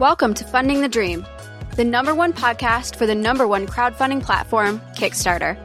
[0.00, 1.26] Welcome to Funding the Dream,
[1.76, 5.58] the number one podcast for the number one crowdfunding platform, Kickstarter.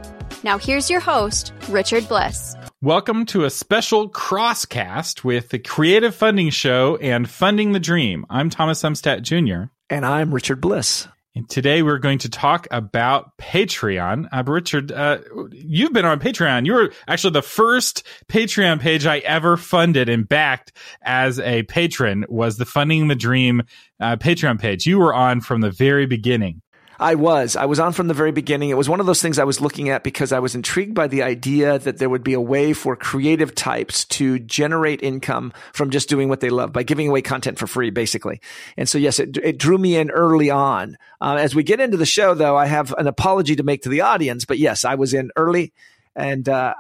[0.44, 2.54] Now, here's your host, Richard Bliss.
[2.82, 8.26] Welcome to a special crosscast with the Creative Funding Show and Funding the Dream.
[8.30, 9.72] I'm Thomas Umstattd Jr.
[9.90, 11.08] And I'm Richard Bliss.
[11.36, 14.30] And today we're going to talk about Patreon.
[14.32, 15.20] Uh, Richard, uh,
[15.52, 16.66] you've been on Patreon.
[16.66, 20.72] You were actually the first Patreon page I ever funded and backed
[21.02, 23.64] as a patron was the Funding the Dream
[24.00, 24.86] uh, Patreon page.
[24.86, 26.62] You were on from the very beginning.
[27.00, 27.56] I was.
[27.56, 28.70] I was on from the very beginning.
[28.70, 31.08] It was one of those things I was looking at because I was intrigued by
[31.08, 35.90] the idea that there would be a way for creative types to generate income from
[35.90, 38.42] just doing what they love by giving away content for free, basically.
[38.78, 40.98] And so, yes, it, it drew me in early on.
[41.20, 43.90] Uh, as we get into the show, though, I have an apology to make to
[43.90, 44.46] the audience.
[44.46, 45.74] But yes, I was in early
[46.16, 46.74] and uh,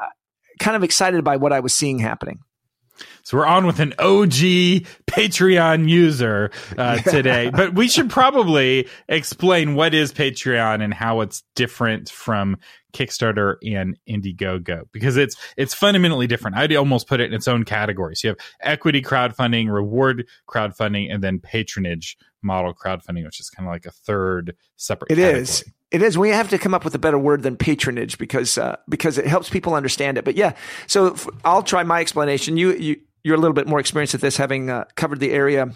[0.59, 2.39] kind of excited by what I was seeing happening.
[3.23, 4.31] So we're on with an OG
[5.07, 11.43] Patreon user uh, today, but we should probably explain what is Patreon and how it's
[11.55, 12.57] different from
[12.93, 16.55] Kickstarter and Indiegogo because it's it's fundamentally different.
[16.55, 18.15] I'd almost put it in its own category.
[18.15, 23.67] So you have equity crowdfunding, reward crowdfunding, and then patronage model crowdfunding, which is kind
[23.67, 25.11] of like a third separate.
[25.11, 25.41] It category.
[25.41, 25.63] is.
[25.95, 26.17] It is.
[26.17, 29.25] We have to come up with a better word than patronage because uh, because it
[29.25, 30.25] helps people understand it.
[30.25, 30.53] But yeah,
[30.87, 31.15] so
[31.45, 32.57] I'll try my explanation.
[32.57, 35.69] You you you're a little bit more experienced at this, having uh, covered the area.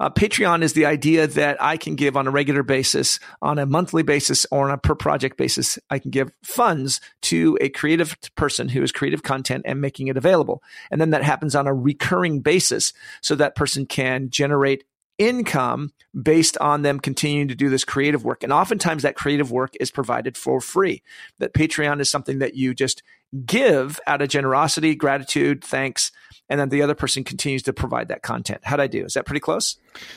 [0.00, 3.66] Uh, Patreon is the idea that I can give on a regular basis, on a
[3.66, 5.78] monthly basis, or on a per project basis.
[5.90, 10.16] I can give funds to a creative person who is creative content and making it
[10.16, 10.62] available.
[10.90, 14.84] And then that happens on a recurring basis so that person can generate
[15.18, 18.42] income based on them continuing to do this creative work.
[18.42, 21.02] And oftentimes that creative work is provided for free.
[21.38, 23.02] That Patreon is something that you just
[23.44, 26.12] give out of generosity, gratitude, thanks,
[26.48, 28.60] and then the other person continues to provide that content.
[28.64, 29.04] How'd I do?
[29.04, 29.76] Is that pretty close?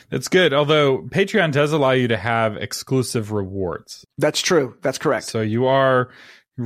[0.10, 0.54] That's good.
[0.54, 4.06] Although Patreon does allow you to have exclusive rewards.
[4.18, 4.78] That's true.
[4.82, 5.26] That's correct.
[5.26, 6.10] So you are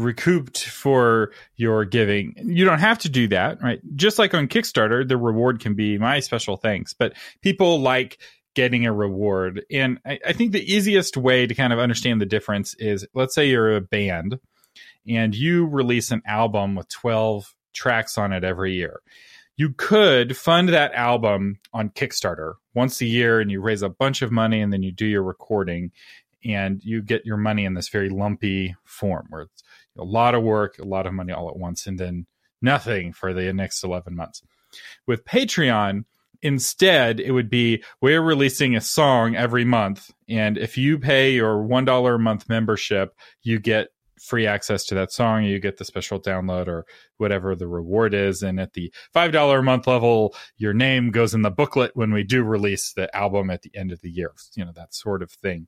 [0.01, 2.35] recouped for your giving.
[2.37, 3.79] You don't have to do that, right?
[3.95, 8.19] Just like on Kickstarter, the reward can be my special thanks, but people like
[8.53, 9.65] getting a reward.
[9.69, 13.35] And I, I, think the easiest way to kind of understand the difference is let's
[13.35, 14.39] say you're a band
[15.07, 19.01] and you release an album with 12 tracks on it every year.
[19.57, 24.21] You could fund that album on Kickstarter once a year and you raise a bunch
[24.21, 25.91] of money and then you do your recording
[26.43, 29.63] and you get your money in this very lumpy form where it's
[29.97, 32.25] a lot of work, a lot of money all at once, and then
[32.61, 34.41] nothing for the next 11 months.
[35.07, 36.05] With Patreon,
[36.41, 40.11] instead, it would be we're releasing a song every month.
[40.27, 43.89] And if you pay your $1 a month membership, you get
[44.19, 45.43] free access to that song.
[45.43, 46.85] You get the special download or
[47.17, 48.41] whatever the reward is.
[48.41, 52.23] And at the $5 a month level, your name goes in the booklet when we
[52.23, 55.31] do release the album at the end of the year, you know, that sort of
[55.31, 55.67] thing.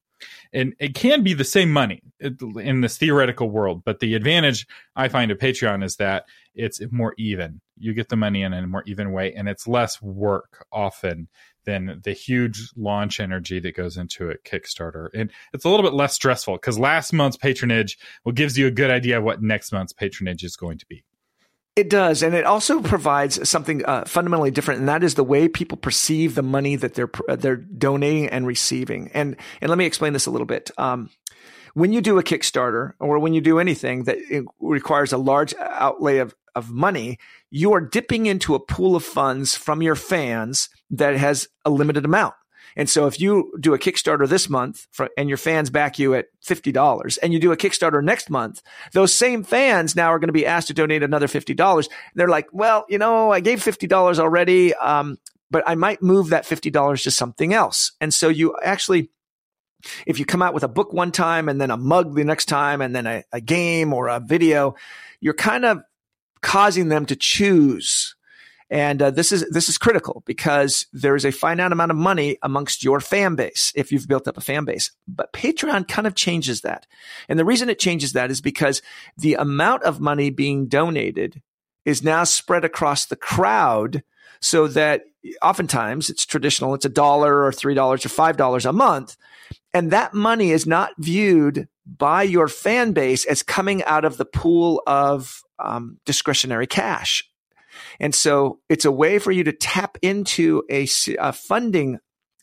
[0.54, 5.10] And it can be the same money in this theoretical world, but the advantage I
[5.10, 7.62] find of Patreon is that it's more even.
[7.78, 11.28] You get the money in a more even way, and it's less work often
[11.66, 15.10] than the huge launch energy that goes into a Kickstarter.
[15.14, 18.72] And it's a little bit less stressful because last month's patronage well gives you a
[18.72, 21.04] good idea of what next month's patronage is going to be.
[21.78, 25.48] It does, and it also provides something uh, fundamentally different, and that is the way
[25.48, 29.12] people perceive the money that they're they're donating and receiving.
[29.14, 30.72] And and let me explain this a little bit.
[30.80, 31.12] Um,
[31.76, 34.18] when you do a Kickstarter or when you do anything that
[34.60, 37.20] requires a large outlay of of money,
[37.52, 42.06] you are dipping into a pool of funds from your fans that has a limited
[42.06, 42.34] amount.
[42.78, 46.14] And so if you do a Kickstarter this month for, and your fans back you
[46.14, 48.62] at $50 and you do a Kickstarter next month,
[48.94, 51.90] those same fans now are going to be asked to donate another $50.
[52.14, 54.76] They're like, well, you know, I gave $50 already.
[54.76, 55.18] Um,
[55.50, 57.94] but I might move that $50 to something else.
[58.00, 59.10] And so you actually,
[60.06, 62.46] if you come out with a book one time and then a mug the next
[62.46, 64.76] time and then a, a game or a video,
[65.20, 65.80] you're kind of
[66.42, 68.16] causing them to choose
[68.70, 72.38] and uh, this is this is critical because there is a finite amount of money
[72.42, 74.92] amongst your fan base if you've built up a fan base.
[75.08, 76.86] But Patreon kind of changes that.
[77.30, 78.82] And the reason it changes that is because
[79.18, 81.42] the amount of money being donated
[81.86, 84.04] is now spread across the crowd
[84.42, 85.04] so that
[85.42, 89.16] oftentimes it's traditional, it's a dollar or $3 or $5 a month.
[89.74, 94.26] And that money is not viewed by your fan base as coming out of the
[94.26, 97.24] pool of um, discretionary cash
[98.00, 100.88] and so it's a way for you to tap into a,
[101.20, 102.00] a funding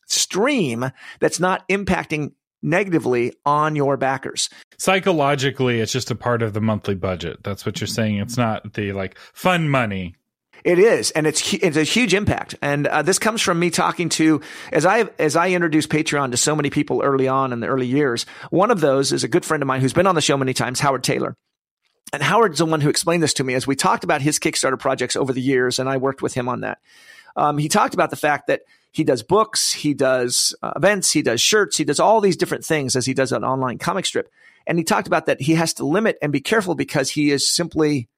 [0.06, 0.90] stream
[1.20, 4.48] that's not impacting negatively on your backers.
[4.78, 7.44] Psychologically, it's just a part of the monthly budget.
[7.44, 8.18] That's what you're saying.
[8.18, 10.16] It's not the like fun money.
[10.64, 12.54] It is, and it's it's a huge impact.
[12.62, 14.40] And uh, this comes from me talking to
[14.72, 17.86] as I as I introduced Patreon to so many people early on in the early
[17.86, 18.24] years.
[18.48, 20.54] One of those is a good friend of mine who's been on the show many
[20.54, 21.34] times, Howard Tayler.
[22.14, 24.78] And Howard's the one who explained this to me as we talked about his Kickstarter
[24.78, 26.78] projects over the years, and I worked with him on that.
[27.34, 28.60] Um, he talked about the fact that
[28.92, 32.64] he does books, he does uh, events, he does shirts, he does all these different
[32.64, 34.30] things as he does an online comic strip.
[34.64, 37.48] And he talked about that he has to limit and be careful because he is
[37.48, 38.08] simply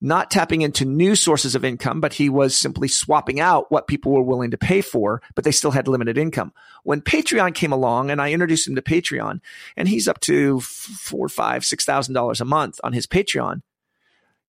[0.00, 4.12] not tapping into new sources of income, but he was simply swapping out what people
[4.12, 6.52] were willing to pay for, but they still had limited income.
[6.82, 9.40] When Patreon came along and I introduced him to Patreon
[9.76, 13.62] and he's up to four, five, six thousand dollars a month on his Patreon.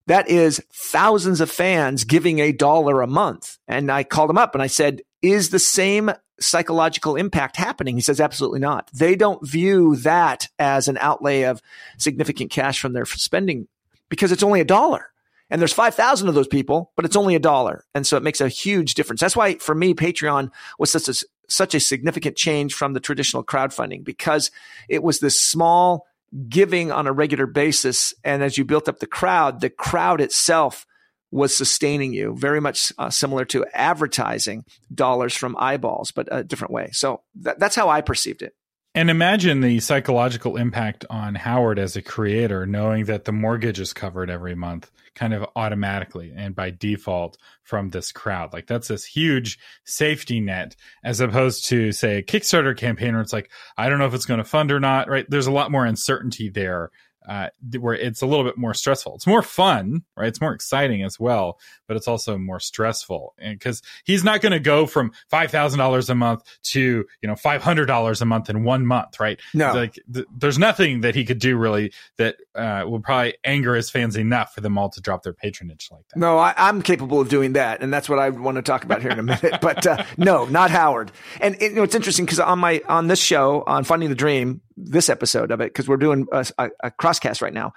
[0.07, 3.57] That is thousands of fans giving a dollar a month.
[3.67, 7.95] And I called him up and I said, is the same psychological impact happening?
[7.95, 8.89] He says, absolutely not.
[8.93, 11.61] They don't view that as an outlay of
[11.97, 13.67] significant cash from their spending
[14.07, 15.07] because it's only a dollar.
[15.49, 17.85] And there's 5,000 of those people, but it's only a dollar.
[17.95, 19.21] And so it makes a huge difference.
[19.21, 23.44] That's why for me, Patreon was such a, such a significant change from the traditional
[23.44, 24.51] crowdfunding because
[24.89, 26.05] it was this small
[26.49, 28.13] giving on a regular basis.
[28.23, 30.85] And as you built up the crowd, the crowd itself
[31.31, 36.73] was sustaining you very much uh, similar to advertising dollars from eyeballs, but a different
[36.73, 36.89] way.
[36.93, 38.53] So that, that's how I perceived it.
[38.97, 43.94] And imagine the psychological impact on Howard as a creator, knowing that the mortgage is
[43.94, 48.53] covered every month, kind of automatically and by default from this crowd.
[48.53, 53.33] Like that's this huge safety net, as opposed to, say, a Kickstarter campaign where it's
[53.33, 55.29] like, I don't know if it's going to fund or not, right?
[55.29, 56.89] There's a lot more uncertainty there
[57.27, 59.15] uh, where it's a little bit more stressful.
[59.15, 60.27] It's more fun, right?
[60.27, 64.59] It's more exciting as well, but it's also more stressful because he's not going to
[64.59, 68.50] go from five thousand dollars a month to you know five hundred dollars a month
[68.50, 69.39] in one month, right?
[69.53, 73.75] No, like th- there's nothing that he could do really that uh, will probably anger
[73.75, 76.18] his fans enough for them all to drop their patronage like that.
[76.18, 79.01] No, I, am capable of doing that, and that's what I want to talk about
[79.01, 79.56] here in a minute.
[79.62, 81.12] but uh, no, not Howard.
[81.41, 84.15] And it, you know, it's interesting because on my on this show on Funding the
[84.15, 87.74] Dream, this episode of it because we're doing a, a, a, crosscast right now.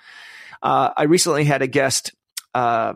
[0.62, 2.12] Uh, I recently had a guest
[2.54, 2.94] uh,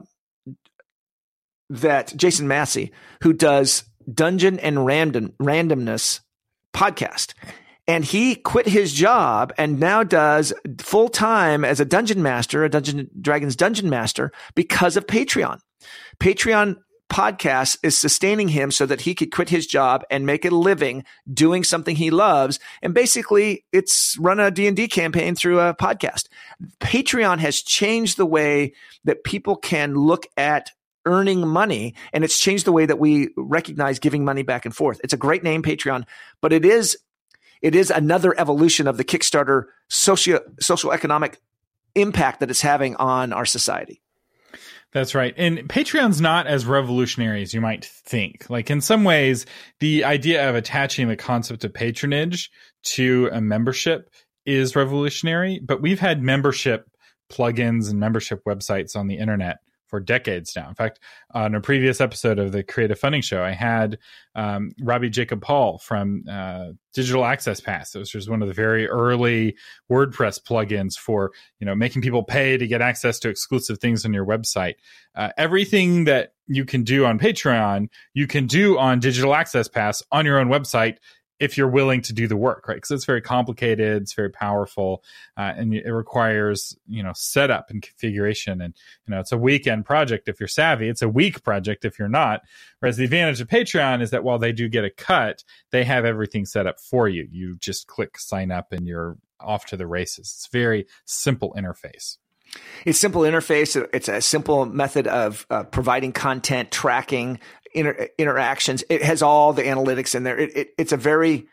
[1.70, 2.92] that Jason Massey,
[3.22, 6.20] who does Dungeon and Random Randomness
[6.74, 7.32] podcast.
[7.86, 12.70] And he quit his job and now does full time as a dungeon master, a
[12.70, 15.60] Dungeon Dragons dungeon master because of Patreon.
[16.18, 16.76] Patreon
[17.14, 21.04] podcast is sustaining him so that he could quit his job and make a living
[21.32, 22.58] doing something he loves.
[22.82, 26.26] And basically it's run a D&D campaign through a podcast.
[26.80, 28.72] Patreon has changed the way
[29.04, 30.72] that people can look at
[31.06, 35.00] earning money and it's changed the way that we recognize giving money back and forth.
[35.04, 36.06] It's a great name, Patreon,
[36.40, 36.98] but it is
[37.62, 41.40] it is another evolution of the Kickstarter socio social economic
[41.94, 44.02] impact that it's having on our society.
[44.94, 45.34] That's right.
[45.36, 48.48] And Patreon's not as revolutionary as you might think.
[48.48, 49.44] Like in some ways,
[49.80, 52.48] the idea of attaching the concept of patronage
[52.84, 54.08] to a membership
[54.46, 56.88] is revolutionary, but we've had membership
[57.30, 59.58] plugins and membership websites on the internet
[59.94, 60.68] for decades now.
[60.68, 60.98] In fact,
[61.34, 63.96] on a previous episode of the Creative Funding Show, I had
[64.34, 69.54] um, Ravi Jayagopal from uh, Digital Access Pass, which was one of the very early
[69.88, 71.30] WordPress plugins for
[71.60, 74.74] you know making people pay to get access to exclusive things on your website.
[75.14, 80.02] Uh, everything that you can do on Patreon, you can do on Digital Access Pass
[80.10, 80.96] on your own website
[81.40, 82.76] if you're willing to do the work, right?
[82.76, 85.02] Because it's very complicated, it's very powerful,
[85.36, 88.74] uh, and it requires you know setup and configuration, and
[89.06, 90.88] you know it's a weekend project if you're savvy.
[90.88, 92.42] It's a week project if you're not.
[92.78, 96.04] Whereas the advantage of Patreon is that while they do get a cut, they have
[96.04, 97.26] everything set up for you.
[97.30, 100.32] You just click sign up, and you're off to the races.
[100.36, 102.18] It's very simple interface.
[102.84, 103.88] It's simple interface.
[103.92, 107.40] It's a simple method of uh, providing content, tracking,
[107.74, 108.84] inter- interactions.
[108.88, 110.38] It has all the analytics in there.
[110.38, 111.46] It, it, it's a very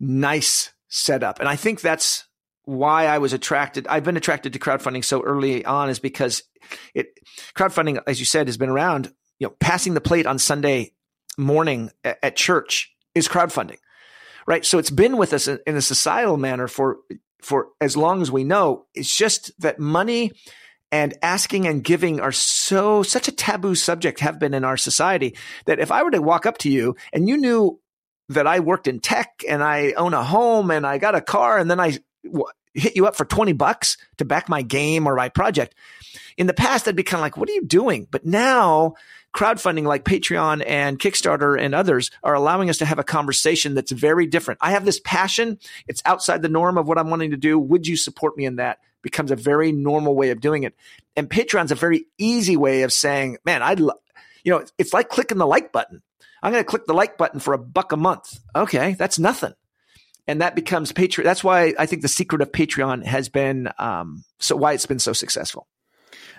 [0.00, 1.40] nice setup.
[1.40, 2.26] And I think that's
[2.64, 3.86] why I was attracted.
[3.86, 6.42] I've been attracted to crowdfunding so early on is because
[6.94, 7.18] it
[7.56, 10.92] crowdfunding, as you said, has been around, you know, passing the plate on Sunday
[11.38, 13.78] morning at, at church is crowdfunding,
[14.46, 14.64] right?
[14.64, 16.98] So it's been with us in, in a societal manner for,
[17.40, 18.86] for as long as we know.
[18.94, 20.32] It's just that money
[20.92, 25.34] and asking and giving are so such a taboo subject have been in our society
[25.64, 27.80] that if I were to walk up to you and you knew
[28.28, 31.58] that I worked in tech and I own a home and I got a car
[31.58, 31.98] and then I
[32.74, 35.74] hit you up for 20 bucks to back my game or my project.
[36.36, 38.06] In the past, I'd be kind of like, what are you doing?
[38.10, 38.94] But now
[39.34, 43.92] crowdfunding like Patreon and Kickstarter and others are allowing us to have a conversation that's
[43.92, 44.58] very different.
[44.62, 45.58] I have this passion.
[45.88, 47.58] It's outside the norm of what I'm wanting to do.
[47.58, 48.78] Would you support me in that?
[49.02, 50.74] becomes a very normal way of doing it.
[51.16, 54.00] And Patreon's a very easy way of saying, man, I'd, lo-
[54.44, 56.02] You know, it's like clicking the like button.
[56.42, 58.38] I'm going to click the like button for a buck a month.
[58.54, 59.54] Okay, that's nothing.
[60.26, 61.24] And that becomes Patreon.
[61.24, 64.98] That's why I think the secret of Patreon has been um, so why it's been
[64.98, 65.66] so successful.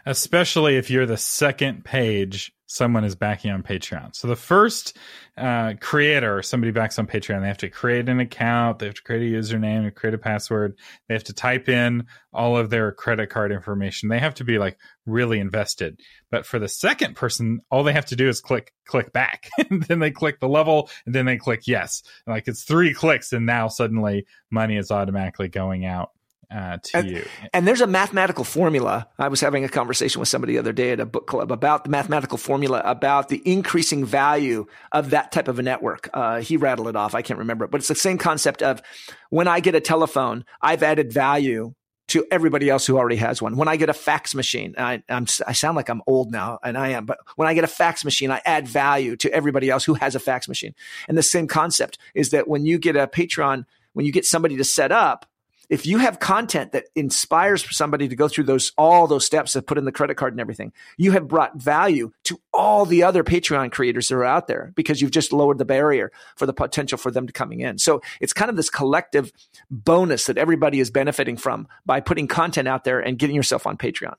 [0.06, 4.16] Especially if you're the second page someone is backing on Patreon.
[4.16, 4.98] So the first
[5.38, 9.04] uh, creator, somebody backs on Patreon, they have to create an account, they have to
[9.04, 10.76] create a username, create a password,
[11.08, 14.10] they have to type in all of their credit card information.
[14.10, 16.00] They have to be like really invested.
[16.32, 19.84] But for the second person, all they have to do is click click back, and
[19.84, 22.02] then they click the level, and then they click yes.
[22.26, 26.10] like it's three clicks, and now suddenly money is automatically going out
[26.54, 27.26] uh, to and, you.
[27.54, 29.08] And there's a mathematical formula.
[29.18, 31.84] I was having a conversation with somebody the other day at a book club about
[31.84, 36.10] the mathematical formula about the increasing value of that type of a network.
[36.14, 37.16] Uh, he rattled it off.
[37.16, 38.82] I can't remember it, but it's the same concept of
[39.30, 41.74] when I get a telephone, I've added value
[42.10, 43.56] to everybody else who already has one.
[43.56, 46.78] When I get a fax machine, I, I'm, I sound like I'm old now, and
[46.78, 49.86] I am, but when I get a fax machine, I add value to everybody else
[49.86, 50.76] who has a fax machine.
[51.08, 54.58] And the same concept is that when you get a Patreon, when you get somebody
[54.58, 55.26] to set up,
[55.70, 59.62] if you have content that inspires somebody to go through those all those steps to
[59.62, 63.24] put in the credit card and everything, you have brought value to all the other
[63.24, 66.98] Patreon creators that are out there because you've just lowered the barrier for the potential
[66.98, 67.78] for them to coming in.
[67.78, 69.32] So it's kind of this collective
[69.70, 73.78] bonus that everybody is benefiting from by putting content out there and getting yourself on
[73.78, 74.16] Patreon.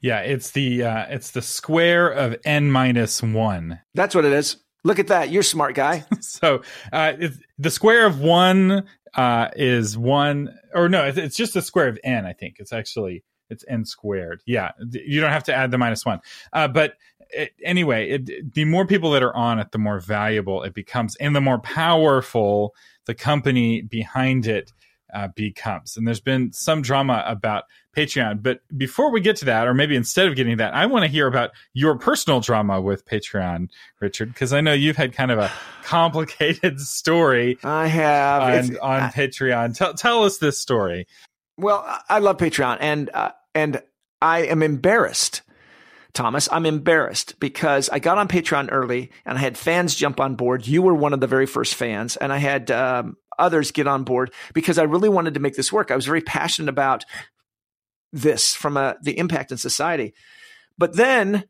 [0.00, 3.80] Yeah, it's the uh, it's the square of n minus one.
[3.94, 4.56] That's what it is.
[4.82, 5.28] Look at that.
[5.28, 6.04] You're a smart guy.
[6.20, 7.12] so uh,
[7.58, 12.26] the square of one uh, is one, or no, it's, just the square of n.
[12.26, 14.42] I think it's actually it's n squared.
[14.46, 16.20] Yeah, you don't have to add the minus one.
[16.52, 16.94] Uh, but
[17.30, 21.16] it, anyway, it, the more people that are on it, the more valuable it becomes,
[21.16, 22.74] and the more powerful
[23.06, 24.72] the company behind it
[25.12, 25.96] uh, becomes.
[25.96, 27.64] And there's been some drama about
[27.96, 28.42] Patreon.
[28.42, 31.10] But before we get to that, or maybe instead of getting that, I want to
[31.10, 33.68] hear about your personal drama with Patreon,
[34.00, 35.50] Richard, because I know you've had kind of a
[35.82, 37.58] complicated story.
[37.64, 39.76] I have on, on I, Patreon.
[39.76, 41.06] Tell tell us this story.
[41.56, 43.82] Well, I love Patreon, and uh, and
[44.22, 45.42] I am embarrassed.
[46.12, 50.34] Thomas, I'm embarrassed because I got on Patreon early and I had fans jump on
[50.34, 50.66] board.
[50.66, 54.04] You were one of the very first fans, and I had um, others get on
[54.04, 55.90] board because I really wanted to make this work.
[55.90, 57.04] I was very passionate about
[58.12, 60.14] this from a, the impact in society.
[60.78, 61.44] But then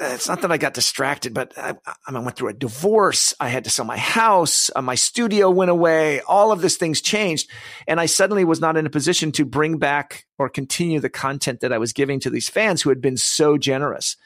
[0.00, 1.74] it's not that I got distracted, but I,
[2.06, 3.34] I, went through a divorce.
[3.38, 4.70] I had to sell my house.
[4.74, 6.20] Uh, my studio went away.
[6.22, 7.50] All of these things changed.
[7.86, 11.60] And I suddenly was not in a position to bring back or continue the content
[11.60, 14.16] that I was giving to these fans who had been so generous.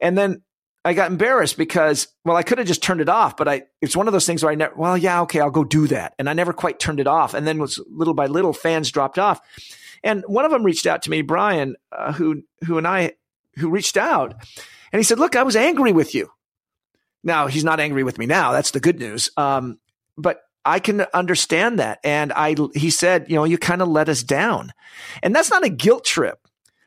[0.00, 0.42] And then
[0.84, 3.96] I got embarrassed because, well, I could have just turned it off, but I, it's
[3.96, 6.14] one of those things where I never, well, yeah, okay, I'll go do that.
[6.18, 7.32] And I never quite turned it off.
[7.32, 9.40] And then was little by little fans dropped off.
[10.02, 13.12] And one of them reached out to me, Brian, uh, who, who and I,
[13.56, 14.34] who reached out
[14.92, 16.30] and he said, look, I was angry with you.
[17.22, 18.52] Now he's not angry with me now.
[18.52, 19.30] That's the good news.
[19.36, 19.78] Um,
[20.16, 21.98] but I can understand that.
[22.04, 24.72] And I, he said, you know, you kind of let us down.
[25.22, 26.38] And that's not a guilt trip.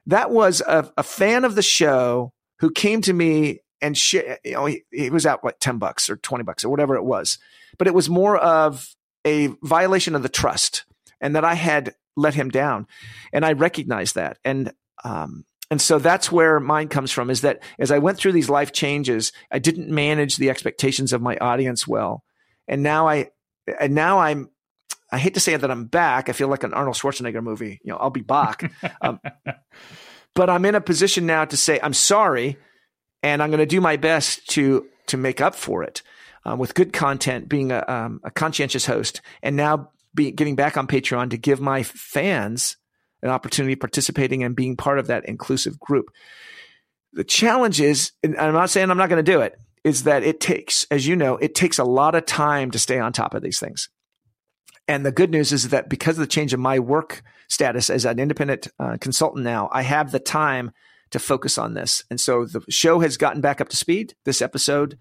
[0.05, 4.53] That was a, a fan of the show who came to me and sh- you
[4.53, 7.37] know he, he was out what 10 bucks or 20 bucks or whatever it was
[7.77, 10.85] but it was more of a violation of the trust
[11.21, 12.87] and that i had let him down.
[13.33, 14.37] And i recognize that.
[14.43, 14.73] And
[15.03, 18.49] um, and so that's where mine comes from is that as i went through these
[18.49, 22.23] life changes i didn't manage the expectations of my audience well.
[22.67, 23.29] And now i
[23.79, 24.49] and now i'm
[25.11, 26.29] i hate to say that i'm back.
[26.29, 27.79] I feel like an arnold schwarzenegger movie.
[27.83, 28.71] You know i'll be back.
[29.01, 29.19] Um,
[30.35, 32.57] but i'm in a position now to say i'm sorry
[33.23, 36.01] and I'm going to do my best to to make up for it
[36.45, 40.77] um, with good content, being a, um, a conscientious host, and now be, getting back
[40.77, 42.77] on Patreon to give my fans
[43.21, 46.11] an opportunity participating and being part of that inclusive group.
[47.13, 50.23] The challenge is, and I'm not saying I'm not going to do it, is that
[50.23, 53.33] it takes, as you know, it takes a lot of time to stay on top
[53.33, 53.89] of these things.
[54.87, 58.05] And the good news is that because of the change in my work status as
[58.05, 60.71] an independent uh, consultant now, I have the time
[61.11, 62.03] to focus on this.
[62.09, 64.97] And so the show has gotten back up to speed this episode.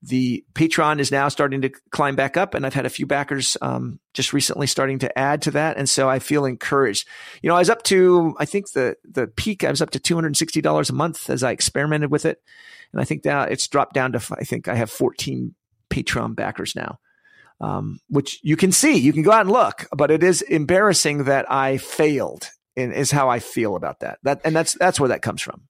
[0.00, 3.56] The Patreon is now starting to climb back up, and I've had a few backers
[3.60, 7.08] um, just recently starting to add to that, and so I feel encouraged.
[7.42, 9.98] You know, I was up to I think the the peak I was up to
[9.98, 12.40] two hundred and sixty dollars a month as I experimented with it,
[12.92, 15.54] and I think now it's dropped down to I think I have fourteen
[15.90, 17.00] Patreon backers now.
[17.60, 21.24] Um, which you can see, you can go out and look, but it is embarrassing
[21.24, 24.20] that I failed and is how I feel about that.
[24.22, 25.62] That and that's that's where that comes from.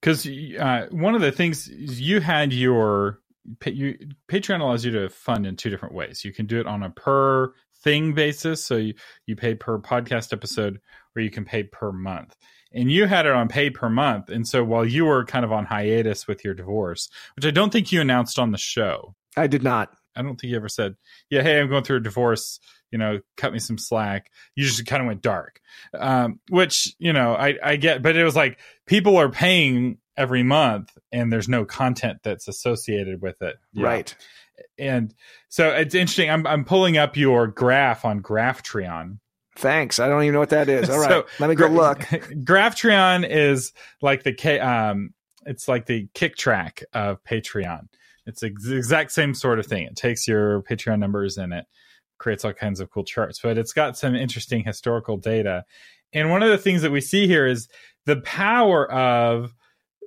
[0.00, 3.20] Because uh, one of the things you had your
[3.66, 3.98] you,
[4.28, 6.24] Patreon allows you to fund in two different ways.
[6.24, 8.94] You can do it on a per thing basis, so you
[9.26, 10.80] you pay per podcast episode,
[11.14, 12.34] or you can pay per month.
[12.72, 14.28] and you had it on pay per month.
[14.30, 17.72] And so while you were kind of on hiatus with your divorce, which I don't
[17.72, 19.94] think you announced on the show, I did not.
[20.16, 20.94] I don't think you ever said,
[21.30, 22.60] "Yeah, hey, I'm going through a divorce.
[22.92, 25.60] You know, cut me some slack." You just kind of went dark,
[25.98, 30.42] um, which you know I I get, but it was like people are paying every
[30.42, 33.86] month, and there's no content that's associated with it, yeah.
[33.86, 34.16] right?
[34.78, 35.14] And
[35.48, 36.30] so it's interesting.
[36.30, 39.18] I'm I'm pulling up your graph on Graphtreon.
[39.56, 39.98] Thanks.
[39.98, 40.90] I don't even know what that is.
[40.90, 41.98] All right, so, let me go look.
[42.00, 44.60] Graphtreon is like the K.
[44.60, 45.14] Um,
[45.46, 47.88] it's like the Kicktraq of Patreon.
[48.26, 49.84] It's the exact same sort of thing.
[49.84, 51.66] It takes your Patreon numbers and it
[52.18, 55.64] creates all kinds of cool charts, but it's got some interesting historical data.
[56.14, 57.68] And one of the things that we see here is
[58.06, 59.54] the power of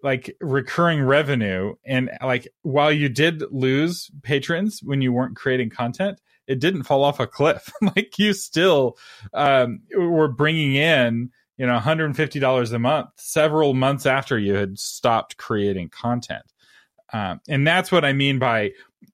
[0.03, 1.75] like recurring revenue.
[1.85, 7.03] And like while you did lose patrons when you weren't creating content, it didn't fall
[7.03, 7.71] off a cliff.
[7.81, 8.97] like you still
[9.33, 15.37] um, were bringing in you know $150 a month several months after you had stopped
[15.37, 16.45] creating content
[17.13, 18.71] um, and that's what I mean by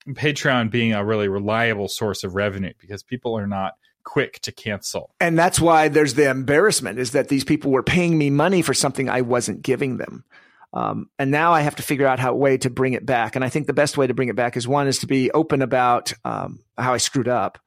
[0.07, 3.73] Patreon being a really reliable source of revenue because people are not
[4.03, 5.13] quick to cancel.
[5.19, 8.73] And that's why there's the embarrassment is that these people were paying me money for
[8.73, 10.25] something I wasn't giving them.
[10.74, 13.36] Um, and now I have to figure out how way to bring it back.
[13.36, 15.30] And I think the best way to bring it back is one is to be
[15.32, 17.60] open about um, how I screwed up,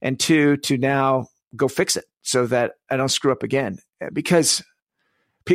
[0.00, 3.78] and two to now go fix it so that I don't screw up again.
[4.12, 4.62] Because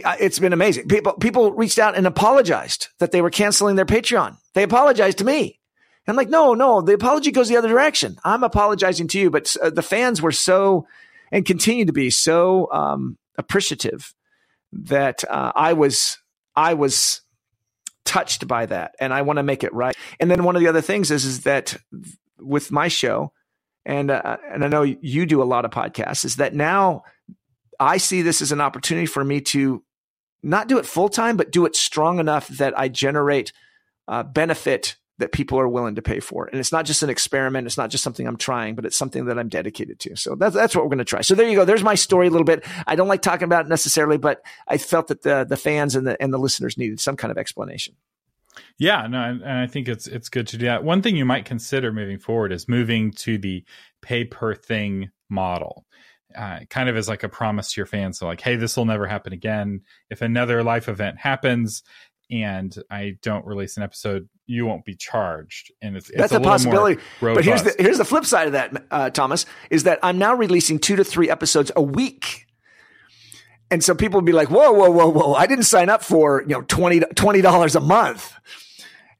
[0.04, 0.88] uh, it's been amazing.
[0.88, 4.38] People people reached out and apologized that they were canceling their Patreon.
[4.54, 5.60] They apologized to me.
[6.08, 8.18] I'm like, no, no, the apology goes the other direction.
[8.26, 10.88] I'm apologizing to you, but uh, the fans were so
[11.32, 14.14] and continue to be so um, appreciative
[14.74, 16.18] that uh, I was
[16.55, 17.22] I was
[18.05, 19.96] touched by that, and I want to make it right.
[20.20, 21.77] And then one of the other things is is that
[22.39, 23.31] with my show,
[23.86, 27.03] and uh, and I know you do a lot of podcasts, is that now
[27.79, 29.84] I see this as an opportunity for me to
[30.43, 33.53] not do it full time, but do it strong enough that I generate
[34.08, 36.46] uh, benefit that people are willing to pay for.
[36.48, 37.66] And it's not just an experiment.
[37.66, 40.16] It's not just something I'm trying, but it's something that I'm dedicated to.
[40.16, 41.22] So that's, that's what we're going to try.
[41.22, 41.66] So there you go.
[41.66, 42.66] There's my story a little bit.
[42.86, 46.05] I don't like talking about it necessarily, but I felt that the, the fans and
[46.05, 47.96] the, and the listeners needed some kind of explanation.
[48.77, 50.84] Yeah, no, and I think it's it's good to do that.
[50.84, 53.64] One thing you might consider moving forward is moving to the
[54.01, 55.86] pay per thing model
[56.36, 58.20] uh, kind of as like a promise to your fans.
[58.20, 59.81] So like, hey, this will never happen again.
[60.10, 61.84] If another life event happens
[62.29, 65.72] and I don't release an episode, you won't be charged.
[65.81, 67.01] And it's, that's a, a possibility.
[67.22, 70.35] But here's the here's the flip side of that, uh, Thomas, is that I'm now
[70.35, 72.46] releasing two to three episodes a week.
[73.70, 75.33] And so people will be like, whoa, whoa, whoa, whoa.
[75.33, 78.33] I didn't sign up for, you know, 20 dollars a month.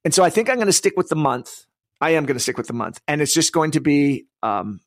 [0.04, 1.66] And so I think I'm going to stick with the month.
[2.02, 3.00] I am going to stick with the month.
[3.08, 4.82] And it's just going to be um,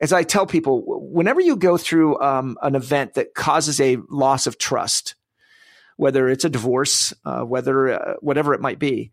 [0.00, 4.46] as I tell people, whenever you go through um, an event that causes a loss
[4.46, 5.14] of trust,
[5.96, 9.12] whether it's a divorce, uh, whether uh, whatever it might be,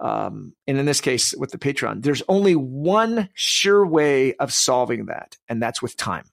[0.00, 5.06] um, and in this case with the Patreon, there's only one sure way of solving
[5.06, 6.24] that, and that's with time.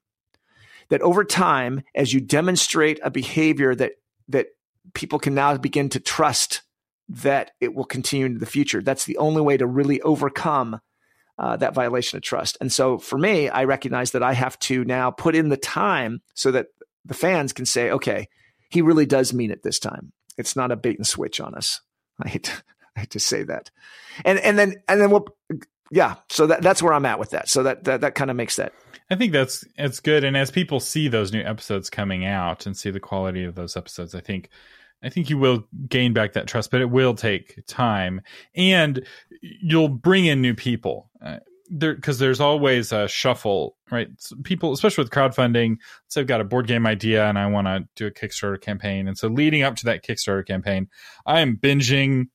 [0.89, 3.93] That over time, as you demonstrate a behavior that
[4.30, 4.47] that
[4.93, 6.62] people can now begin to trust
[7.10, 10.80] that it will continue into the future, that's the only way to really overcome
[11.38, 12.58] uh, that violation of trust.
[12.62, 16.21] And so for me, I recognize that I have to now put in the time
[16.34, 16.67] so that
[17.04, 18.30] the fans can say, okay,
[18.69, 20.12] he really does mean it this time.
[20.38, 21.82] It's not a bait and switch on us.
[22.23, 22.63] I hate to,
[22.95, 23.71] I hate to say that.
[24.23, 25.27] And and then and then we'll
[25.91, 27.49] yeah, so that that's where I'm at with that.
[27.49, 28.73] So that that, that kind of makes that
[29.10, 30.23] I think that's it's good.
[30.23, 33.77] And as people see those new episodes coming out and see the quality of those
[33.77, 34.49] episodes, I think
[35.03, 38.21] I think you will gain back that trust, but it will take time,
[38.55, 39.05] and
[39.41, 41.12] you'll bring in new people.
[41.23, 41.38] Uh,
[41.69, 44.08] there because there's always a shuffle, right?
[44.43, 45.77] People, especially with crowdfunding,
[46.08, 49.08] so I've got a board game idea and I want to do a Kickstarter campaign,
[49.08, 50.88] and so leading up to that Kickstarter campaign,
[51.27, 52.29] I am binging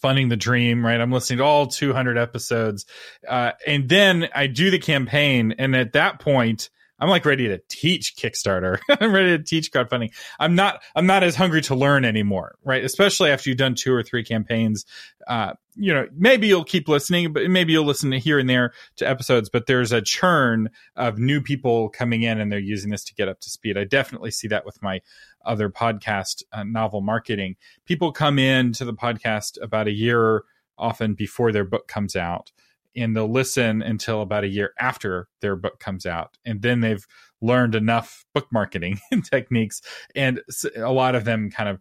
[0.00, 1.00] funding the dream right?
[1.00, 2.86] I'm listening to all 200 episodes.
[3.26, 7.60] Uh, and then i do the campaign and at that point I'm like ready to
[7.68, 8.78] teach Kickstarter.
[9.00, 10.12] I'm ready to teach crowdfunding.
[10.38, 12.82] I'm not, I'm not as hungry to learn anymore, right?
[12.82, 14.86] Especially after you've done two or three campaigns.
[15.26, 18.72] Uh, you know, maybe you'll keep listening, but maybe you'll listen to here and there
[18.96, 23.04] to episodes, but there's a churn of new people coming in and they're using this
[23.04, 23.76] to get up to speed.
[23.76, 25.02] I definitely see that with my
[25.44, 27.56] other podcast, uh, novel marketing.
[27.84, 30.44] People come in to the podcast about a year
[30.78, 32.52] often before their book comes out
[32.96, 36.36] and they'll listen until about a year after their book comes out.
[36.44, 37.04] And then they've
[37.40, 38.98] learned enough book marketing
[39.30, 39.82] techniques
[40.14, 40.40] and
[40.74, 41.80] a lot of them kind of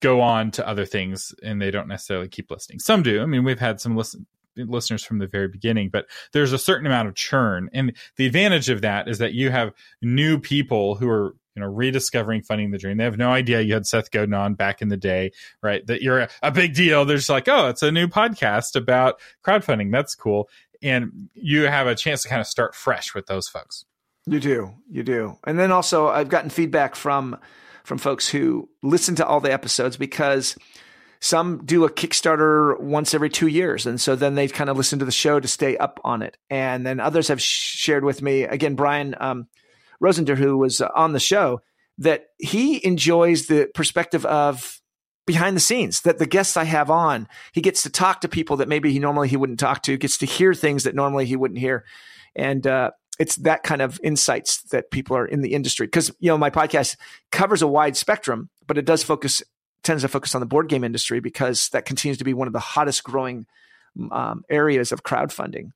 [0.00, 2.80] go on to other things and they don't necessarily keep listening.
[2.80, 3.22] Some do.
[3.22, 4.26] I mean we've had some listen
[4.56, 8.68] listeners from the very beginning but there's a certain amount of churn and the advantage
[8.68, 12.78] of that is that you have new people who are you know, rediscovering funding the
[12.78, 12.96] dream.
[12.96, 15.86] They have no idea you had Seth Godin on back in the day, right?
[15.86, 17.04] That you're a, big deal.
[17.04, 19.92] They're just like, oh, it's a new podcast about crowdfunding.
[19.92, 20.48] That's cool.
[20.82, 23.84] And you have a chance to kind of start fresh with those folks.
[24.26, 25.38] You do, you do.
[25.44, 27.38] And then also, I've gotten feedback from
[27.84, 30.56] from folks who listen to all the episodes because
[31.22, 33.86] some do a Kickstarter once every two years.
[33.86, 36.36] And so then they kind of listen to the show to stay up on it.
[36.50, 39.46] And then others have shared with me, again, Brian um,
[40.02, 41.60] Rosender, who was on the show,
[41.98, 44.80] that he enjoys the perspective of
[45.24, 48.56] behind the scenes that the guests I have on, he gets to talk to people
[48.56, 51.36] that maybe he normally he wouldn't talk to, gets to hear things that normally he
[51.36, 51.84] wouldn't hear.
[52.34, 56.28] And, uh, it's that kind of insights that people are in the industry because you
[56.28, 56.96] know my podcast
[57.30, 59.42] covers a wide spectrum but it does focus
[59.82, 62.52] tends to focus on the board game industry because that continues to be one of
[62.52, 63.46] the hottest growing
[64.10, 65.72] um, areas of crowdfunding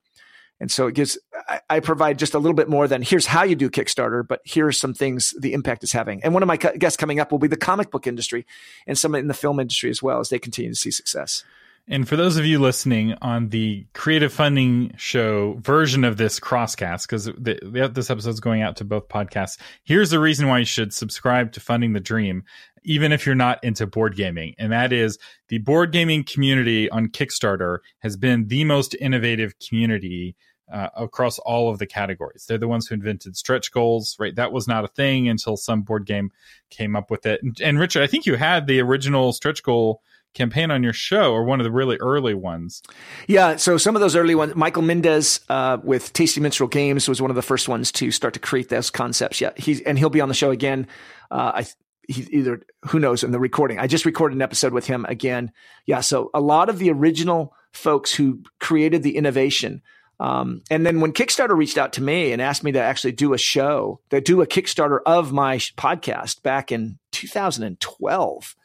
[0.59, 3.42] and so it gives, I, I, provide just a little bit more than here's how
[3.42, 6.23] you do Kickstarter, but here are some things the impact is having.
[6.25, 8.47] And one of my guests coming up will be the comic book industry
[8.87, 11.45] and some in the film industry as well as they continue to see success.
[11.88, 17.03] And for those of you listening on the creative funding show version of this crosscast,
[17.03, 20.92] because this episode is going out to both podcasts, here's the reason why you should
[20.92, 22.42] subscribe to Funding the Dream,
[22.87, 24.55] even if you're not into board gaming.
[24.59, 25.18] And that is
[25.49, 30.37] the board gaming community on Kickstarter has been the most innovative community
[30.72, 32.46] uh, across all of the categories.
[32.49, 34.35] They're the ones who invented stretch goals, right?
[34.35, 36.31] That was not a thing until some board game
[36.70, 37.42] came up with it.
[37.42, 40.01] And, and Richard, I think you had the original stretch goal
[40.35, 42.83] campaign on your show or one of the really early ones.
[43.27, 47.20] Yeah, so some of those early ones, Michael Mindes uh, with Tasty Minstrel Games was
[47.20, 49.40] one of the first ones to start to create those concepts.
[49.40, 50.87] Yeah, he's and he'll be on the show again.
[51.31, 51.66] Uh, I
[52.09, 53.79] he either who knows in the recording.
[53.79, 55.53] I just recorded an episode with him again.
[55.87, 59.83] Yeah, so a lot of the original folks who created the innovation.
[60.19, 63.35] Um, and then when Kickstarter reached out to me and asked me to actually do
[63.35, 68.57] a show, to do a Kickstarter of my podcast back in 2012,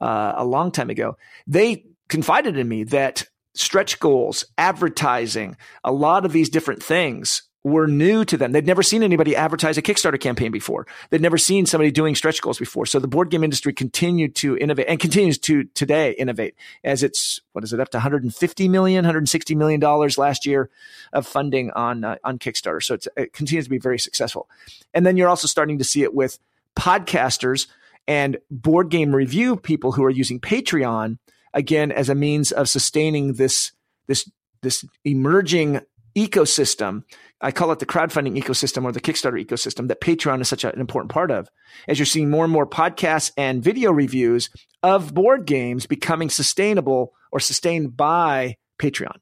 [0.00, 1.16] uh, a long time ago,
[1.46, 7.86] they confided in me that stretch goals, advertising, a lot of these different things were
[7.86, 8.52] new to them.
[8.52, 10.86] They'd never seen anybody advertise a Kickstarter campaign before.
[11.08, 12.84] They'd never seen somebody doing stretch goals before.
[12.84, 17.40] So the board game industry continued to innovate and continues to today innovate as it's,
[17.52, 20.68] what is it, up to 150 million, 160 million dollars last year
[21.14, 22.82] of funding on, uh, on Kickstarter.
[22.82, 24.48] So it continues to be very successful.
[24.92, 26.38] And then you're also starting to see it with
[26.76, 27.66] podcasters
[28.06, 31.18] and board game review people who are using Patreon
[31.54, 33.72] again as a means of sustaining this
[34.06, 35.80] this this emerging
[36.16, 37.02] ecosystem.
[37.40, 40.80] I call it the crowdfunding ecosystem or the Kickstarter ecosystem that Patreon is such an
[40.80, 41.48] important part of.
[41.88, 44.50] As you're seeing more and more podcasts and video reviews
[44.82, 49.16] of board games becoming sustainable or sustained by Patreon.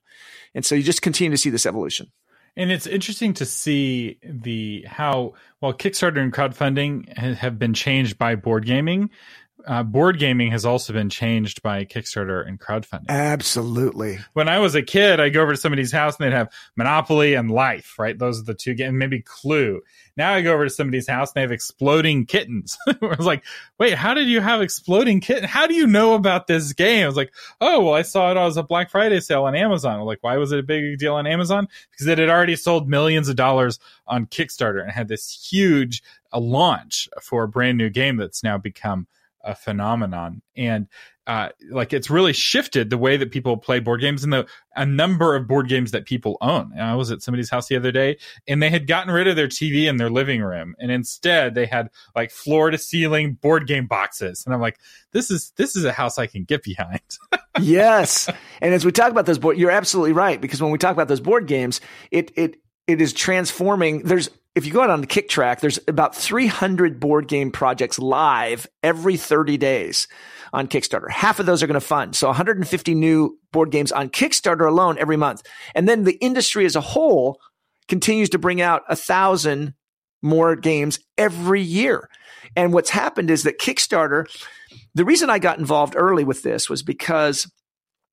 [0.54, 2.12] And so you just continue to see this evolution.
[2.54, 8.34] And it's interesting to see the how well Kickstarter and crowdfunding have been changed by
[8.34, 9.08] board gaming
[9.66, 13.08] uh, board gaming has also been changed by Kickstarter and crowdfunding.
[13.08, 14.18] Absolutely.
[14.32, 17.34] When I was a kid, I'd go over to somebody's house and they'd have Monopoly
[17.34, 18.18] and Life, right?
[18.18, 19.80] Those are the two games, maybe Clue.
[20.16, 22.76] Now I go over to somebody's house and they have Exploding Kittens.
[22.86, 23.44] I was like,
[23.78, 25.44] wait, how did you have Exploding Kitten?
[25.44, 27.04] How do you know about this game?
[27.04, 29.98] I was like, oh, well, I saw it as a Black Friday sale on Amazon.
[29.98, 31.68] I'm like, why was it a big deal on Amazon?
[31.90, 36.02] Because it had already sold millions of dollars on Kickstarter and had this huge
[36.34, 39.06] a uh, launch for a brand new game that's now become–
[39.44, 40.86] a phenomenon and
[41.26, 44.84] uh, like it's really shifted the way that people play board games and the a
[44.84, 46.72] number of board games that people own.
[46.72, 48.16] And I was at somebody's house the other day
[48.48, 51.66] and they had gotten rid of their TV in their living room and instead they
[51.66, 54.42] had like floor to ceiling board game boxes.
[54.44, 54.78] And I'm like,
[55.12, 57.00] this is this is a house I can get behind.
[57.60, 58.28] yes.
[58.60, 61.06] And as we talk about those board you're absolutely right because when we talk about
[61.06, 64.02] those board games, it it it is transforming.
[64.02, 68.66] There's if you go out on the Kicktraq, there's about 300 board game projects live
[68.82, 70.08] every 30 days
[70.52, 71.10] on Kickstarter.
[71.10, 72.14] Half of those are going to fund.
[72.14, 75.42] So 150 new board games on Kickstarter alone every month.
[75.74, 77.40] And then the industry as a whole
[77.88, 79.74] continues to bring out a thousand
[80.20, 82.08] more games every year.
[82.54, 84.26] And what's happened is that Kickstarter,
[84.94, 87.50] the reason I got involved early with this was because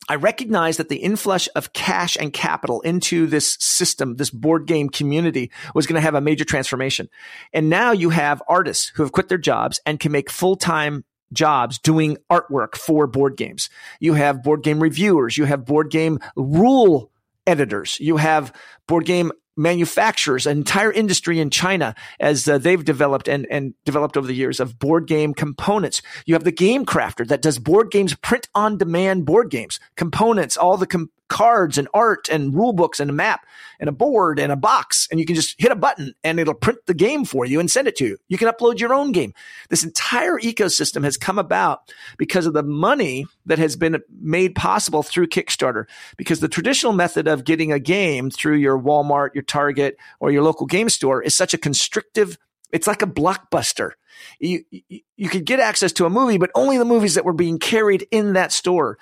[0.09, 4.89] I recognize that the inflush of cash and capital into this system, this board game
[4.89, 7.09] community was going to have a major transformation.
[7.53, 11.05] And now you have artists who have quit their jobs and can make full time
[11.31, 13.69] jobs doing artwork for board games.
[13.99, 15.37] You have board game reviewers.
[15.37, 17.11] You have board game rule
[17.45, 17.99] editors.
[17.99, 18.51] You have
[18.87, 24.17] board game manufacturers, an entire industry in China as uh, they've developed and, and developed
[24.17, 26.01] over the years of board game components.
[26.25, 30.57] You have the game crafter that does board games, print on demand board games, components,
[30.57, 33.45] all the com- cards and art and rule books and a map
[33.79, 35.07] and a board and a box.
[35.09, 37.69] And you can just hit a button and it'll print the game for you and
[37.69, 38.17] send it to you.
[38.27, 39.33] You can upload your own game.
[39.69, 45.03] This entire ecosystem has come about because of the money that has been made possible
[45.03, 45.85] through Kickstarter.
[46.17, 50.43] Because the traditional method of getting a game through your Walmart, your Target, or your
[50.43, 52.37] local game store is such a constrictive
[52.71, 53.91] it's like a blockbuster.
[54.39, 57.33] You, you, you could get access to a movie, but only the movies that were
[57.33, 58.97] being carried in that store.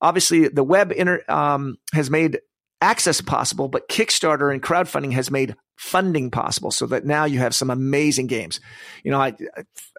[0.00, 2.40] Obviously, the web inter, um, has made
[2.80, 7.54] access possible, but Kickstarter and crowdfunding has made funding possible so that now you have
[7.54, 8.60] some amazing games.
[9.02, 9.34] You know, I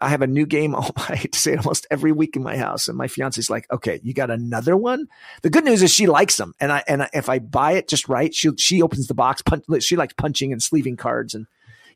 [0.01, 2.43] I have a new game, oh, I hate to say it, almost every week in
[2.43, 2.87] my house.
[2.87, 5.07] And my fiance's like, okay, you got another one?
[5.41, 6.53] The good news is she likes them.
[6.59, 9.65] And I, and if I buy it just right, she, she opens the box, punch,
[9.81, 11.47] she likes punching and sleeving cards and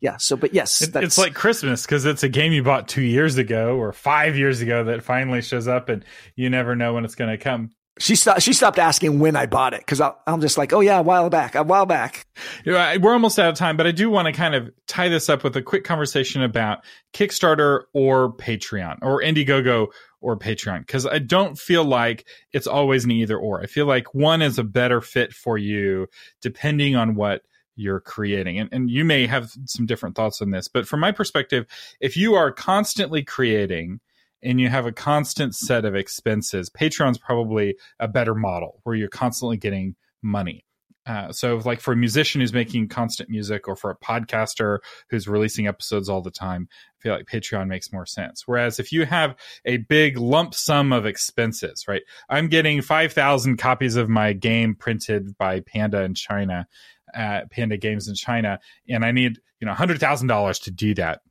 [0.01, 0.17] yeah.
[0.17, 3.37] So, but yes, it, it's like Christmas because it's a game you bought two years
[3.37, 7.15] ago or five years ago that finally shows up, and you never know when it's
[7.15, 7.71] going to come.
[7.99, 8.41] She stopped.
[8.41, 11.29] She stopped asking when I bought it because I'm just like, oh yeah, a while
[11.29, 12.25] back, a while back.
[12.65, 15.27] Know, we're almost out of time, but I do want to kind of tie this
[15.29, 16.79] up with a quick conversation about
[17.13, 19.87] Kickstarter or Patreon or Indiegogo
[20.21, 23.61] or Patreon because I don't feel like it's always an either or.
[23.61, 26.07] I feel like one is a better fit for you
[26.41, 27.41] depending on what
[27.75, 28.59] you're creating.
[28.59, 31.65] And, and you may have some different thoughts on this, but from my perspective,
[31.99, 33.99] if you are constantly creating
[34.43, 39.09] and you have a constant set of expenses, Patreon's probably a better model where you're
[39.09, 40.65] constantly getting money.
[41.05, 44.77] Uh, so, like for a musician who's making constant music, or for a podcaster
[45.09, 48.43] who's releasing episodes all the time, I feel like Patreon makes more sense.
[48.45, 52.03] Whereas if you have a big lump sum of expenses, right?
[52.29, 56.67] I'm getting 5,000 copies of my game printed by Panda in China
[57.13, 60.93] at Panda Games in China, and I need you know hundred thousand dollars to do
[60.95, 61.21] that.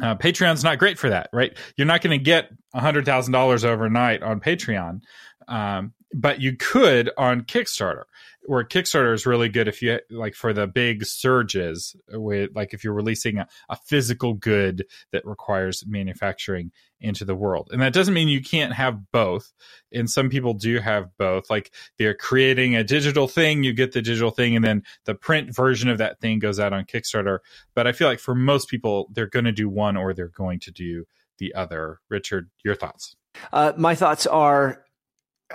[0.00, 1.56] Uh, Patreon's not great for that, right?
[1.76, 5.02] You're not going to get hundred thousand dollars overnight on Patreon,
[5.48, 8.04] um, but you could on Kickstarter
[8.44, 12.82] where Kickstarter is really good if you like for the big surges with like if
[12.82, 17.68] you're releasing a, a, physical good that requires manufacturing into the world.
[17.72, 19.52] And that doesn't mean you can't have both.
[19.92, 21.50] And some people do have both.
[21.50, 25.54] Like they're creating a digital thing, you get the digital thing, and then the print
[25.54, 27.38] version of that thing goes out on Kickstarter.
[27.74, 30.60] But I feel like for most people, they're going to do one or they're going
[30.60, 31.04] to do
[31.38, 32.00] the other.
[32.08, 33.16] Richard, your thoughts?
[33.52, 34.84] Uh, my thoughts are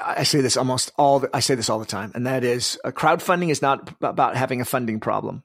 [0.03, 1.25] I say this almost all.
[1.33, 4.61] I say this all the time, and that is, uh, crowdfunding is not about having
[4.61, 5.43] a funding problem.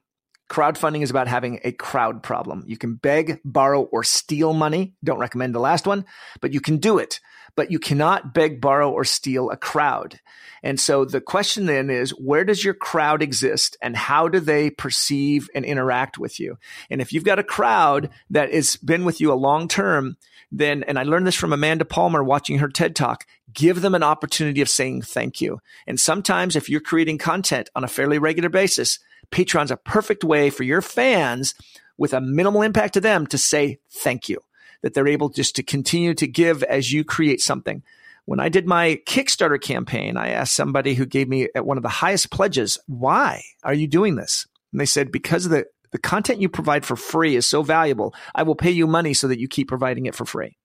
[0.53, 2.63] Crowdfunding is about having a crowd problem.
[2.67, 4.93] You can beg, borrow, or steal money.
[5.03, 6.05] Don't recommend the last one,
[6.41, 7.19] but you can do it.
[7.55, 10.19] But you cannot beg, borrow, or steal a crowd.
[10.61, 14.69] And so the question then is, where does your crowd exist and how do they
[14.69, 16.59] perceive and interact with you?
[16.87, 20.17] And if you've got a crowd that has been with you a long term,
[20.51, 24.03] then, and I learned this from Amanda Palmer watching her TED talk, give them an
[24.03, 25.61] opportunity of saying thank you.
[25.87, 28.99] And sometimes if you're creating content on a fairly regular basis,
[29.33, 31.55] Patreon's a perfect way for your fans
[31.97, 34.39] with a minimal impact to them to say thank you,
[34.83, 37.81] that they're able just to continue to give as you create something.
[38.25, 41.83] When I did my Kickstarter campaign, I asked somebody who gave me at one of
[41.83, 44.47] the highest pledges, why are you doing this?
[44.71, 48.15] And they said, because the the content you provide for free is so valuable.
[48.33, 50.57] I will pay you money so that you keep providing it for free.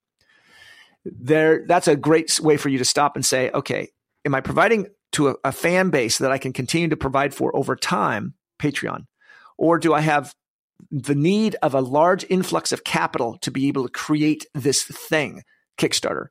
[1.05, 3.91] There, that's a great way for you to stop and say, okay,
[4.25, 7.55] am I providing to a, a fan base that I can continue to provide for
[7.55, 9.07] over time, Patreon?
[9.57, 10.35] Or do I have
[10.91, 15.43] the need of a large influx of capital to be able to create this thing,
[15.77, 16.27] Kickstarter?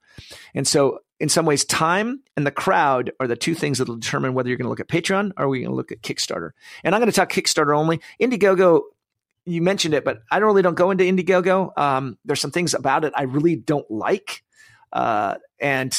[0.54, 3.98] And so in some ways, time and the crowd are the two things that will
[3.98, 6.52] determine whether you're going to look at Patreon or we're going to look at Kickstarter.
[6.84, 8.02] And I'm going to talk Kickstarter only.
[8.22, 8.82] Indiegogo,
[9.46, 11.78] you mentioned it, but I don't really don't go into Indiegogo.
[11.78, 14.44] Um, there's some things about it I really don't like,
[14.94, 15.98] uh, and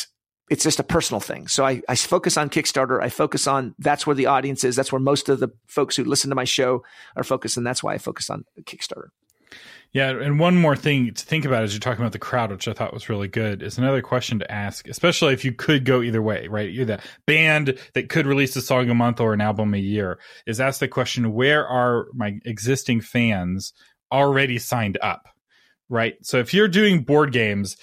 [0.51, 1.49] it's just a personal thing.
[1.49, 3.03] So I, I focus on Kickstarter.
[3.03, 4.77] I focus on that's where the audience is.
[4.77, 6.83] That's where most of the folks who listen to my show
[7.17, 9.09] are focused, and that's why I focus on Kickstarter.
[9.93, 12.69] Yeah, and one more thing to think about as you're talking about the crowd, which
[12.69, 16.03] I thought was really good, is another question to ask, especially if you could go
[16.03, 16.71] either way, right?
[16.71, 20.19] You're the band that could release a song a month or an album a year,
[20.47, 23.73] is ask the question, where are my existing fans
[24.13, 25.27] already signed up?
[25.91, 26.17] Right.
[26.21, 27.79] So if you're doing board games,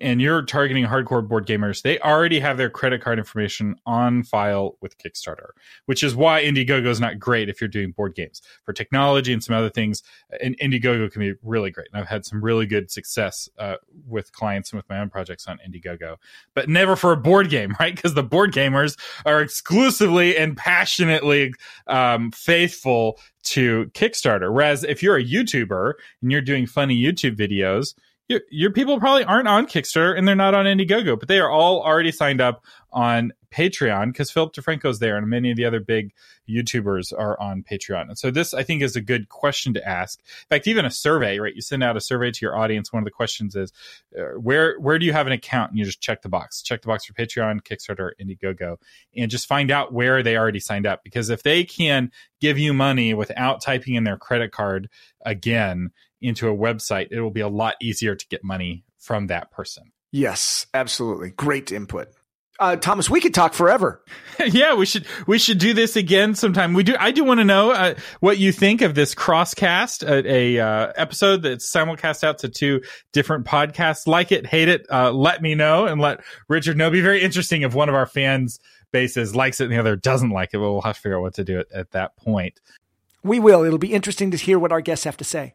[0.00, 4.76] and you're targeting hardcore board gamers, they already have their credit card information on file
[4.80, 5.48] with Kickstarter,
[5.86, 8.42] which is why Indiegogo is not great if you're doing board games.
[8.64, 10.02] For technology and some other things,
[10.40, 11.88] and Indiegogo can be really great.
[11.92, 15.46] And I've had some really good success uh, with clients and with my own projects
[15.46, 16.16] on Indiegogo,
[16.54, 17.94] but never for a board game, right?
[17.94, 21.52] Because the board gamers are exclusively and passionately
[21.86, 24.52] um, faithful to Kickstarter.
[24.52, 27.94] Whereas if you're a YouTuber and you're doing funny YouTube videos,
[28.28, 31.50] your, your people probably aren't on Kickstarter and they're not on Indiegogo, but they are
[31.50, 35.80] all already signed up on Patreon because Philip DeFranco's there and many of the other
[35.80, 36.12] big
[36.48, 38.08] YouTubers are on Patreon.
[38.08, 40.18] And so this, I think, is a good question to ask.
[40.20, 41.54] In fact, even a survey, right?
[41.54, 42.92] You send out a survey to your audience.
[42.92, 43.72] One of the questions is,
[44.18, 45.70] uh, where where do you have an account?
[45.70, 46.62] And you just check the box.
[46.62, 48.76] Check the box for Patreon, Kickstarter, Indiegogo,
[49.16, 51.04] and just find out where they already signed up.
[51.04, 52.10] Because if they can
[52.40, 54.88] give you money without typing in their credit card
[55.24, 55.90] again
[56.24, 59.92] into a website, it will be a lot easier to get money from that person.
[60.10, 61.30] Yes, absolutely.
[61.30, 62.08] Great input.
[62.60, 64.00] Uh, Thomas, we could talk forever.
[64.46, 66.72] yeah, we should we should do this again sometime.
[66.72, 66.94] We do.
[66.98, 70.92] I do want to know uh, what you think of this crosscast, a, a uh,
[70.94, 72.82] episode that's simulcast out to two
[73.12, 74.06] different podcasts.
[74.06, 74.86] Like it, hate it.
[74.88, 76.84] Uh, let me know and let Richard know.
[76.84, 78.60] It'd be very interesting if one of our fans
[78.92, 80.58] bases likes it and the other doesn't like it.
[80.58, 82.60] But we'll have to figure out what to do at, at that point.
[83.24, 83.64] We will.
[83.64, 85.54] It'll be interesting to hear what our guests have to say.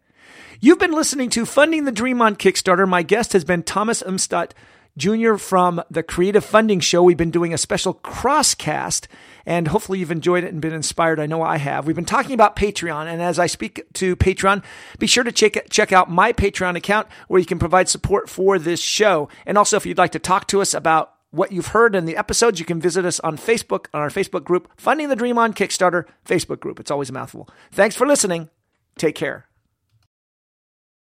[0.60, 2.88] You've been listening to Funding the Dream on Kickstarter.
[2.88, 4.52] My guest has been Thomas Umstattd
[4.98, 5.36] Jr.
[5.36, 7.02] from the Creative Funding Show.
[7.02, 9.08] We've been doing a special crosscast,
[9.46, 11.20] and hopefully you've enjoyed it and been inspired.
[11.20, 11.88] I know I have.
[11.88, 14.63] We've been talking about Patreon, and as I speak to Patreon,
[15.00, 18.60] be sure to check check out my Patreon account where you can provide support for
[18.60, 19.30] this show.
[19.46, 22.18] And also, if you'd like to talk to us about what you've heard in the
[22.18, 25.54] episodes, you can visit us on Facebook on our Facebook group, Funding the Dream on
[25.54, 26.80] Kickstarter Facebook group.
[26.80, 27.50] It's always a mouthful.
[27.72, 28.50] Thanks for listening.
[28.98, 29.49] Take care.